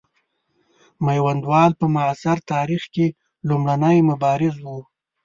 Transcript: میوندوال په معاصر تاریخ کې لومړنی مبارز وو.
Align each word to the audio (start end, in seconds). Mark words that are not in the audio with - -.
میوندوال 1.05 1.71
په 1.79 1.85
معاصر 1.95 2.37
تاریخ 2.53 2.83
کې 2.93 3.07
لومړنی 3.47 3.97
مبارز 4.09 4.55
وو. 4.65 4.79